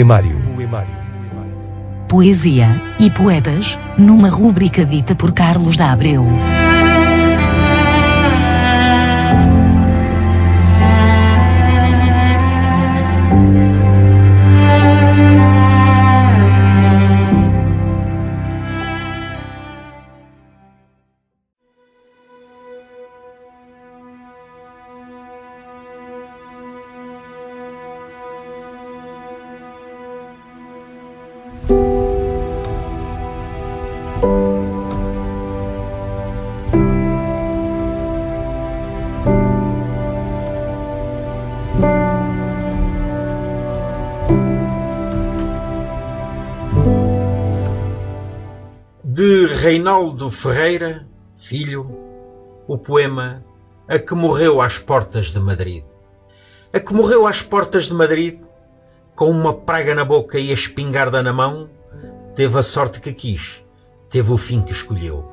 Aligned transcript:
Poemário. 0.00 0.40
Poesia 2.08 2.68
e 2.98 3.10
poetas, 3.10 3.78
numa 3.98 4.30
rúbrica 4.30 4.82
dita 4.82 5.14
por 5.14 5.30
Carlos 5.32 5.76
da 5.76 5.92
Abreu. 5.92 6.26
De 49.20 49.44
Reinaldo 49.44 50.30
Ferreira, 50.30 51.06
filho, 51.36 51.94
o 52.66 52.78
poema 52.78 53.44
A 53.86 53.98
que 53.98 54.14
morreu 54.14 54.62
às 54.62 54.78
portas 54.78 55.26
de 55.26 55.38
Madrid. 55.38 55.84
A 56.72 56.80
que 56.80 56.94
morreu 56.94 57.26
às 57.26 57.42
portas 57.42 57.84
de 57.84 57.92
Madrid, 57.92 58.40
com 59.14 59.30
uma 59.30 59.52
praga 59.52 59.94
na 59.94 60.06
boca 60.06 60.38
e 60.38 60.50
a 60.50 60.54
espingarda 60.54 61.22
na 61.22 61.34
mão, 61.34 61.68
teve 62.34 62.58
a 62.58 62.62
sorte 62.62 62.98
que 62.98 63.12
quis, 63.12 63.62
teve 64.08 64.32
o 64.32 64.38
fim 64.38 64.62
que 64.62 64.72
escolheu. 64.72 65.30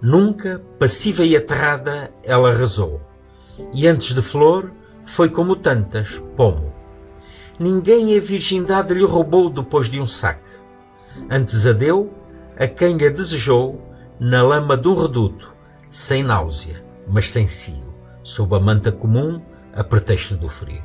Nunca, 0.00 0.62
passiva 0.78 1.24
e 1.24 1.36
aterrada, 1.36 2.12
ela 2.22 2.54
rezou. 2.54 3.00
E 3.74 3.88
antes 3.88 4.14
de 4.14 4.22
flor, 4.22 4.70
foi 5.04 5.28
como 5.28 5.56
tantas, 5.56 6.22
pomo. 6.36 6.72
Ninguém 7.58 8.16
a 8.16 8.20
virgindade 8.20 8.94
lhe 8.94 9.04
roubou 9.04 9.50
depois 9.50 9.88
de 9.88 10.00
um 10.00 10.06
saque. 10.06 10.48
Antes 11.28 11.66
a 11.66 11.72
deu 11.72 12.14
a 12.58 12.66
quem 12.66 12.94
a 13.04 13.10
desejou 13.10 13.82
na 14.18 14.42
lama 14.42 14.80
um 14.84 14.94
reduto, 14.94 15.52
sem 15.90 16.22
náusea, 16.22 16.82
mas 17.06 17.30
sem 17.30 17.46
cio, 17.46 17.94
sob 18.22 18.56
a 18.56 18.60
manta 18.60 18.90
comum, 18.90 19.42
a 19.74 19.84
pretexto 19.84 20.36
do 20.36 20.48
frio. 20.48 20.82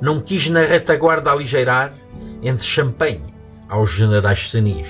Não 0.00 0.20
quis 0.20 0.50
na 0.50 0.60
retaguarda 0.60 1.30
aligeirar, 1.30 1.94
entre 2.42 2.64
champanhe 2.64 3.32
aos 3.68 3.90
generais 3.90 4.50
senis, 4.50 4.88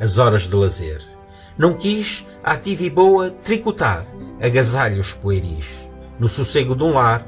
as 0.00 0.18
horas 0.18 0.42
de 0.42 0.56
lazer. 0.56 1.00
Não 1.56 1.74
quis, 1.74 2.26
ativa 2.42 2.82
e 2.82 2.90
boa, 2.90 3.30
tricotar 3.30 4.06
agasalhos 4.42 5.12
pueris. 5.12 5.66
No 6.18 6.28
sossego 6.28 6.74
de 6.74 6.82
um 6.82 6.94
lar, 6.94 7.24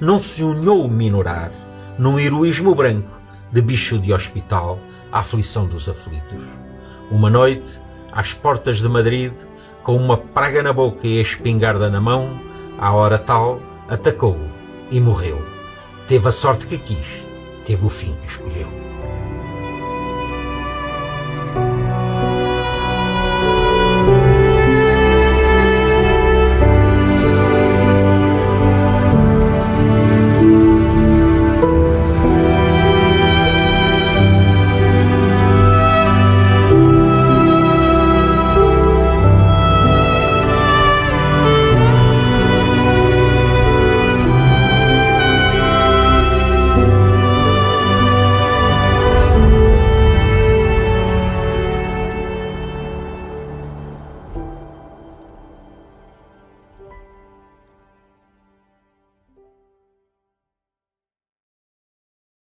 não 0.00 0.20
se 0.20 0.44
unhou 0.44 0.88
minorar 0.88 1.52
num 1.98 2.18
heroísmo 2.18 2.74
branco 2.74 3.20
de 3.50 3.60
bicho 3.60 3.98
de 3.98 4.12
hospital 4.12 4.78
à 5.10 5.20
aflição 5.20 5.66
dos 5.66 5.88
aflitos. 5.88 6.61
Uma 7.12 7.28
noite, 7.28 7.70
às 8.10 8.32
portas 8.32 8.78
de 8.78 8.88
Madrid, 8.88 9.34
com 9.82 9.94
uma 9.94 10.16
praga 10.16 10.62
na 10.62 10.72
boca 10.72 11.06
e 11.06 11.18
a 11.18 11.20
espingarda 11.20 11.90
na 11.90 12.00
mão, 12.00 12.40
à 12.78 12.90
hora 12.94 13.18
tal, 13.18 13.60
atacou-o 13.86 14.48
e 14.90 14.98
morreu. 14.98 15.46
Teve 16.08 16.26
a 16.26 16.32
sorte 16.32 16.66
que 16.66 16.78
quis, 16.78 17.22
teve 17.66 17.84
o 17.84 17.90
fim 17.90 18.14
que 18.22 18.28
escolheu. 18.28 18.91